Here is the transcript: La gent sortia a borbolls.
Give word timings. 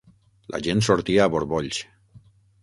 La 0.55 0.61
gent 0.67 0.81
sortia 0.87 1.27
a 1.27 1.33
borbolls. 1.35 1.83